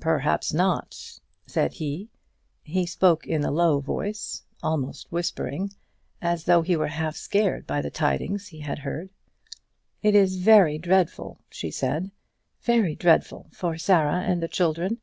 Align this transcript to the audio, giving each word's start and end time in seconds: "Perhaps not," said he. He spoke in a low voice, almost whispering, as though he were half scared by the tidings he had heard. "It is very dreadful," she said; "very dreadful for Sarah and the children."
"Perhaps 0.00 0.54
not," 0.54 1.20
said 1.46 1.74
he. 1.74 2.08
He 2.62 2.86
spoke 2.86 3.26
in 3.26 3.44
a 3.44 3.50
low 3.50 3.78
voice, 3.78 4.42
almost 4.62 5.12
whispering, 5.12 5.70
as 6.22 6.44
though 6.44 6.62
he 6.62 6.74
were 6.76 6.86
half 6.86 7.14
scared 7.14 7.66
by 7.66 7.82
the 7.82 7.90
tidings 7.90 8.48
he 8.48 8.60
had 8.60 8.78
heard. 8.78 9.10
"It 10.02 10.14
is 10.14 10.36
very 10.38 10.78
dreadful," 10.78 11.40
she 11.50 11.70
said; 11.70 12.10
"very 12.62 12.94
dreadful 12.94 13.48
for 13.52 13.76
Sarah 13.76 14.22
and 14.22 14.42
the 14.42 14.48
children." 14.48 14.96